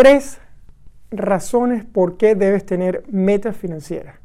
tres 0.00 0.40
razones 1.10 1.84
por 1.84 2.16
qué 2.16 2.34
debes 2.34 2.64
tener 2.64 3.04
metas 3.10 3.54
financieras. 3.54 4.16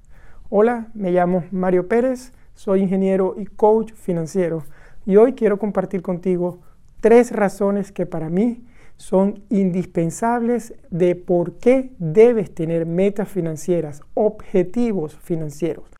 Hola, 0.49 0.87
me 0.93 1.11
llamo 1.11 1.43
Mario 1.51 1.89
Pérez, 1.89 2.31
soy 2.53 2.83
ingeniero 2.83 3.35
y 3.37 3.45
coach 3.45 3.91
financiero 3.91 4.63
y 5.05 5.17
hoy 5.17 5.33
quiero 5.33 5.59
compartir 5.59 6.01
contigo 6.01 6.59
tres 7.01 7.33
razones 7.33 7.91
que 7.91 8.05
para 8.05 8.29
mí 8.29 8.63
son 8.95 9.43
indispensables 9.49 10.73
de 10.91 11.13
por 11.17 11.57
qué 11.57 11.91
debes 11.99 12.55
tener 12.55 12.85
metas 12.85 13.27
financieras, 13.27 14.01
objetivos 14.13 15.17
financieros. 15.17 15.94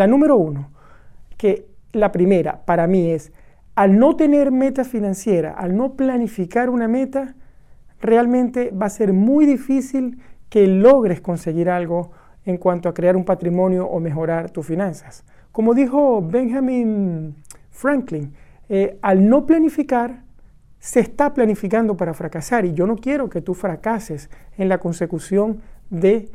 La 0.00 0.06
número 0.06 0.38
uno, 0.38 0.70
que 1.36 1.66
la 1.92 2.10
primera 2.10 2.64
para 2.64 2.86
mí 2.86 3.10
es, 3.10 3.34
al 3.74 3.98
no 3.98 4.16
tener 4.16 4.50
meta 4.50 4.82
financiera, 4.82 5.52
al 5.52 5.76
no 5.76 5.92
planificar 5.92 6.70
una 6.70 6.88
meta, 6.88 7.34
realmente 8.00 8.70
va 8.70 8.86
a 8.86 8.88
ser 8.88 9.12
muy 9.12 9.44
difícil 9.44 10.18
que 10.48 10.66
logres 10.66 11.20
conseguir 11.20 11.68
algo 11.68 12.12
en 12.46 12.56
cuanto 12.56 12.88
a 12.88 12.94
crear 12.94 13.14
un 13.14 13.26
patrimonio 13.26 13.86
o 13.86 14.00
mejorar 14.00 14.50
tus 14.50 14.64
finanzas. 14.64 15.22
Como 15.52 15.74
dijo 15.74 16.22
Benjamin 16.22 17.36
Franklin, 17.68 18.32
eh, 18.70 18.98
al 19.02 19.28
no 19.28 19.44
planificar, 19.44 20.22
se 20.78 21.00
está 21.00 21.34
planificando 21.34 21.94
para 21.94 22.14
fracasar 22.14 22.64
y 22.64 22.72
yo 22.72 22.86
no 22.86 22.96
quiero 22.96 23.28
que 23.28 23.42
tú 23.42 23.52
fracases 23.52 24.30
en 24.56 24.70
la 24.70 24.78
consecución 24.78 25.60
de 25.90 26.30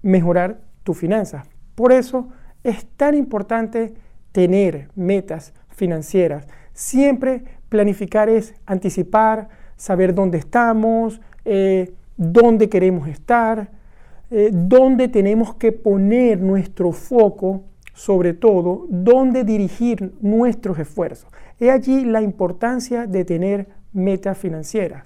mejorar 0.00 0.62
tus 0.84 0.96
finanzas. 0.96 1.46
Por 1.74 1.92
eso 1.92 2.30
es 2.64 2.86
tan 2.96 3.14
importante 3.14 3.94
tener 4.32 4.88
metas 4.94 5.52
financieras. 5.68 6.46
Siempre 6.72 7.44
planificar 7.68 8.28
es 8.28 8.54
anticipar, 8.66 9.48
saber 9.76 10.14
dónde 10.14 10.38
estamos, 10.38 11.20
eh, 11.44 11.94
dónde 12.16 12.68
queremos 12.68 13.08
estar, 13.08 13.70
eh, 14.30 14.50
dónde 14.52 15.08
tenemos 15.08 15.54
que 15.54 15.72
poner 15.72 16.40
nuestro 16.40 16.92
foco, 16.92 17.64
sobre 17.94 18.34
todo, 18.34 18.86
dónde 18.88 19.44
dirigir 19.44 20.14
nuestros 20.20 20.78
esfuerzos. 20.78 21.30
He 21.58 21.70
allí 21.70 22.04
la 22.04 22.22
importancia 22.22 23.06
de 23.06 23.24
tener 23.24 23.68
metas 23.92 24.38
financieras. 24.38 25.04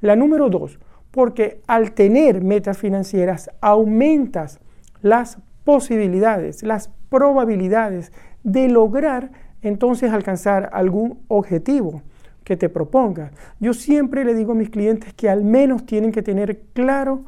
La 0.00 0.16
número 0.16 0.48
dos, 0.48 0.78
porque 1.10 1.60
al 1.66 1.92
tener 1.92 2.42
metas 2.42 2.78
financieras 2.78 3.50
aumentas 3.60 4.60
las 5.02 5.38
posibilidades, 5.64 6.62
las 6.62 6.90
probabilidades 7.08 8.12
de 8.42 8.68
lograr 8.68 9.30
entonces 9.62 10.10
alcanzar 10.10 10.70
algún 10.72 11.20
objetivo 11.28 12.02
que 12.44 12.56
te 12.56 12.68
propongas. 12.68 13.32
Yo 13.60 13.72
siempre 13.72 14.24
le 14.24 14.34
digo 14.34 14.52
a 14.52 14.56
mis 14.56 14.70
clientes 14.70 15.14
que 15.14 15.28
al 15.28 15.44
menos 15.44 15.86
tienen 15.86 16.10
que 16.12 16.22
tener 16.22 16.60
claro 16.72 17.24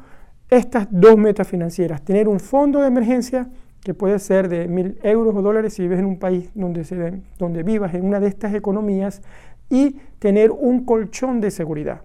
estas 0.49 0.87
dos 0.91 1.17
metas 1.17 1.47
financieras. 1.47 2.03
Tener 2.03 2.27
un 2.27 2.39
fondo 2.39 2.81
de 2.81 2.87
emergencia 2.87 3.49
que 3.81 3.93
puede 3.93 4.19
ser 4.19 4.49
de 4.49 4.67
mil 4.67 4.97
euros 5.03 5.35
o 5.35 5.41
dólares 5.41 5.73
si 5.73 5.83
vives 5.83 5.99
en 5.99 6.05
un 6.05 6.19
país 6.19 6.49
donde, 6.55 7.21
donde 7.37 7.63
vivas 7.63 7.93
en 7.93 8.05
una 8.05 8.19
de 8.19 8.27
estas 8.27 8.53
economías 8.53 9.21
y 9.69 9.97
tener 10.19 10.51
un 10.51 10.85
colchón 10.85 11.39
de 11.39 11.51
seguridad 11.51 12.01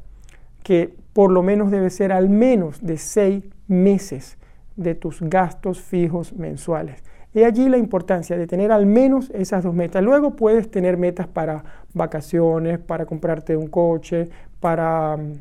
que 0.63 0.95
por 1.13 1.31
lo 1.31 1.43
menos 1.43 1.71
debe 1.71 1.91
ser 1.91 2.13
al 2.13 2.29
menos 2.29 2.85
de 2.85 2.99
seis 2.99 3.45
meses 3.67 4.37
de 4.81 4.95
tus 4.95 5.21
gastos 5.21 5.81
fijos 5.81 6.33
mensuales. 6.33 7.03
Y 7.33 7.45
allí 7.45 7.69
la 7.69 7.77
importancia 7.77 8.37
de 8.37 8.47
tener 8.47 8.73
al 8.73 8.87
menos 8.87 9.31
esas 9.31 9.63
dos 9.63 9.75
metas. 9.75 10.03
Luego 10.03 10.35
puedes 10.35 10.71
tener 10.71 10.97
metas 10.97 11.29
para 11.29 11.63
vacaciones, 11.95 12.79
para 12.79 13.07
comprarte 13.07 13.57
un 13.57 13.69
coche, 13.69 14.31
para 14.59 15.17
mm, 15.17 15.33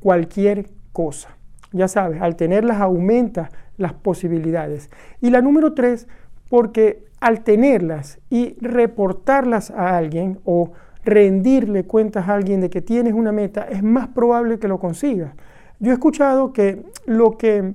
cualquier 0.00 0.68
cosa. 0.92 1.28
Ya 1.70 1.86
sabes, 1.86 2.20
al 2.20 2.34
tenerlas 2.34 2.80
aumenta 2.80 3.50
las 3.76 3.92
posibilidades. 3.92 4.90
Y 5.20 5.30
la 5.30 5.42
número 5.42 5.74
tres, 5.74 6.08
porque 6.48 7.04
al 7.20 7.44
tenerlas 7.44 8.18
y 8.30 8.56
reportarlas 8.60 9.70
a 9.70 9.96
alguien 9.96 10.40
o 10.44 10.72
rendirle 11.04 11.84
cuentas 11.84 12.28
a 12.28 12.34
alguien 12.34 12.60
de 12.60 12.70
que 12.70 12.80
tienes 12.80 13.12
una 13.12 13.32
meta, 13.32 13.66
es 13.70 13.82
más 13.82 14.08
probable 14.08 14.58
que 14.58 14.68
lo 14.68 14.78
consigas. 14.78 15.34
Yo 15.78 15.90
he 15.90 15.94
escuchado 15.94 16.52
que 16.52 16.84
lo 17.06 17.36
que 17.38 17.74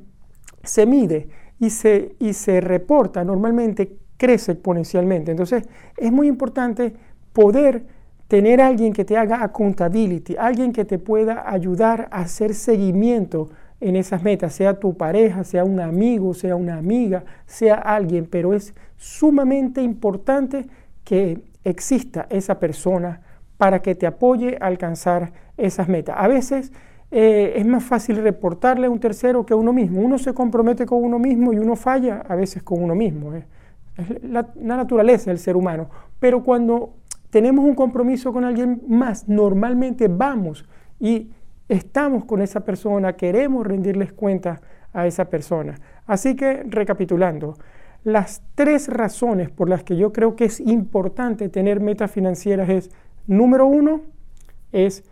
se 0.68 0.86
mide 0.86 1.30
y 1.60 1.70
se, 1.70 2.16
y 2.20 2.34
se 2.34 2.62
reporta 2.62 3.24
normalmente 3.24 3.98
crece 4.18 4.54
exponencialmente. 4.54 5.32
Entonces 5.32 5.64
es 5.96 6.12
muy 6.12 6.28
importante 6.28 6.94
poder 7.34 7.86
tener 8.28 8.62
alguien 8.62 8.94
que 8.94 9.06
te 9.06 9.18
haga 9.18 9.44
accountability, 9.44 10.36
alguien 10.38 10.74
que 10.74 10.86
te 10.86 11.00
pueda 11.00 11.50
ayudar 11.50 12.10
a 12.12 12.22
hacer 12.22 12.54
seguimiento 12.54 13.50
en 13.80 13.96
esas 13.96 14.24
metas, 14.24 14.54
sea 14.54 14.80
tu 14.80 14.98
pareja, 14.98 15.44
sea 15.44 15.64
un 15.64 15.80
amigo, 15.80 16.34
sea 16.34 16.56
una 16.56 16.78
amiga, 16.78 17.24
sea 17.46 17.76
alguien, 17.76 18.26
pero 18.26 18.54
es 18.54 18.74
sumamente 18.98 19.82
importante 19.82 20.66
que 21.04 21.44
exista 21.64 22.26
esa 22.30 22.60
persona 22.60 23.22
para 23.58 23.82
que 23.82 23.96
te 23.96 24.08
apoye 24.08 24.58
a 24.60 24.66
alcanzar 24.66 25.32
esas 25.58 25.88
metas. 25.88 26.16
A 26.18 26.28
veces 26.28 26.72
eh, 27.10 27.54
es 27.56 27.66
más 27.66 27.84
fácil 27.84 28.18
reportarle 28.18 28.88
a 28.88 28.90
un 28.90 29.00
tercero 29.00 29.46
que 29.46 29.54
a 29.54 29.58
uno 29.58 29.72
mismo. 29.74 30.02
Uno 30.02 30.18
se 30.18 30.34
compromete 30.34 30.86
con 30.86 31.04
uno 31.04 31.20
mismo 31.20 31.54
y 31.54 31.58
uno 31.58 31.76
falla 31.76 32.24
a 32.28 32.36
veces 32.36 32.64
con 32.64 32.84
uno 32.84 32.96
mismo. 32.96 33.34
Es 33.34 33.46
la, 34.24 34.50
naturaleza 34.56 35.32
del 35.32 35.40
ser 35.40 35.56
humano. 35.56 35.90
Pero 36.20 36.44
cuando 36.44 36.94
tenemos 37.30 37.66
un 37.66 37.76
compromiso 37.76 38.34
con 38.34 38.44
alguien 38.44 38.82
más, 38.88 39.28
normalmente 39.28 40.08
vamos 40.08 40.66
y 41.00 41.32
estamos 41.70 42.26
con 42.26 42.42
esa 42.42 42.62
persona, 42.62 43.14
queremos 43.14 43.66
rendirles 43.66 44.14
cuenta 44.14 44.62
a 44.94 45.08
esa 45.08 45.26
persona. 45.26 45.76
Así 46.06 46.36
que, 46.36 46.64
recapitulando, 46.64 47.56
las 48.04 48.42
tres 48.56 48.88
razones 48.88 49.50
por 49.50 49.70
las 49.70 49.84
que 49.84 49.98
yo 49.98 50.14
creo 50.14 50.36
que 50.36 50.46
es 50.46 50.60
importante 50.60 51.50
tener 51.50 51.80
metas 51.80 52.12
financieras 52.12 52.70
es, 52.70 52.90
número 53.28 53.66
uno, 53.66 54.02
es 54.72 55.04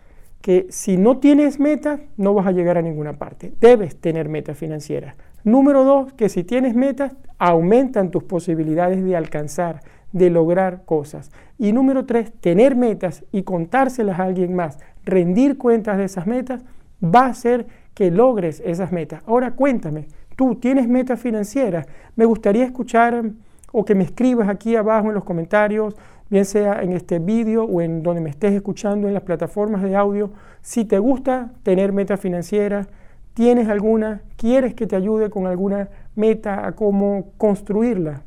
que 0.46 0.68
si 0.70 0.96
no 0.96 1.18
tienes 1.18 1.58
metas, 1.58 1.98
no 2.16 2.32
vas 2.32 2.46
a 2.46 2.52
llegar 2.52 2.78
a 2.78 2.82
ninguna 2.82 3.14
parte. 3.18 3.52
Debes 3.60 4.00
tener 4.00 4.28
metas 4.28 4.56
financieras. 4.56 5.16
Número 5.42 5.82
dos, 5.82 6.12
que 6.12 6.28
si 6.28 6.44
tienes 6.44 6.76
metas, 6.76 7.16
aumentan 7.36 8.12
tus 8.12 8.22
posibilidades 8.22 9.02
de 9.04 9.16
alcanzar, 9.16 9.80
de 10.12 10.30
lograr 10.30 10.84
cosas. 10.84 11.32
Y 11.58 11.72
número 11.72 12.06
tres, 12.06 12.32
tener 12.32 12.76
metas 12.76 13.24
y 13.32 13.42
contárselas 13.42 14.20
a 14.20 14.22
alguien 14.22 14.54
más, 14.54 14.78
rendir 15.04 15.58
cuentas 15.58 15.98
de 15.98 16.04
esas 16.04 16.28
metas, 16.28 16.64
va 17.02 17.22
a 17.22 17.30
hacer 17.30 17.66
que 17.92 18.12
logres 18.12 18.62
esas 18.64 18.92
metas. 18.92 19.24
Ahora 19.26 19.56
cuéntame, 19.56 20.06
tú 20.36 20.54
tienes 20.54 20.86
metas 20.86 21.18
financieras. 21.18 21.88
Me 22.14 22.24
gustaría 22.24 22.64
escuchar 22.64 23.32
o 23.72 23.84
que 23.84 23.96
me 23.96 24.04
escribas 24.04 24.48
aquí 24.48 24.76
abajo 24.76 25.08
en 25.08 25.14
los 25.14 25.24
comentarios 25.24 25.96
bien 26.30 26.44
sea 26.44 26.82
en 26.82 26.92
este 26.92 27.18
vídeo 27.18 27.64
o 27.64 27.80
en 27.80 28.02
donde 28.02 28.20
me 28.20 28.30
estés 28.30 28.52
escuchando 28.52 29.08
en 29.08 29.14
las 29.14 29.22
plataformas 29.22 29.82
de 29.82 29.96
audio. 29.96 30.30
Si 30.60 30.84
te 30.84 30.98
gusta 30.98 31.52
tener 31.62 31.92
metas 31.92 32.20
financieras, 32.20 32.88
tienes 33.34 33.68
alguna, 33.68 34.22
quieres 34.36 34.74
que 34.74 34.86
te 34.86 34.96
ayude 34.96 35.30
con 35.30 35.46
alguna 35.46 35.88
meta 36.14 36.66
a 36.66 36.72
cómo 36.72 37.32
construirla. 37.38 38.22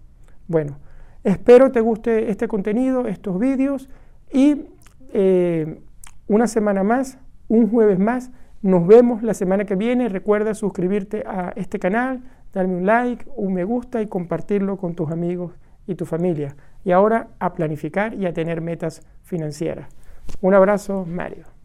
Bueno, 0.47 0.77
espero 1.23 1.71
te 1.71 1.81
guste 1.81 2.29
este 2.29 2.47
contenido, 2.47 3.07
estos 3.07 3.39
vídeos 3.39 3.89
y 4.31 4.67
eh, 5.13 5.81
una 6.27 6.47
semana 6.47 6.83
más, 6.83 7.17
un 7.47 7.69
jueves 7.69 7.99
más. 7.99 8.31
Nos 8.61 8.85
vemos 8.87 9.23
la 9.23 9.33
semana 9.33 9.65
que 9.65 9.75
viene. 9.75 10.09
Recuerda 10.09 10.53
suscribirte 10.53 11.23
a 11.25 11.53
este 11.55 11.79
canal, 11.79 12.21
darme 12.53 12.75
un 12.75 12.85
like, 12.85 13.25
un 13.35 13.53
me 13.53 13.63
gusta 13.63 14.01
y 14.01 14.07
compartirlo 14.07 14.77
con 14.77 14.95
tus 14.95 15.11
amigos 15.11 15.53
y 15.89 15.95
tu 15.95 16.05
familia. 16.05 16.55
Y 16.85 16.91
ahora 16.91 17.29
a 17.39 17.53
planificar 17.55 18.13
y 18.13 18.27
a 18.27 18.33
tener 18.33 18.61
metas 18.61 19.01
financieras. 19.23 19.89
Un 20.39 20.53
abrazo, 20.53 21.05
Mario. 21.05 21.58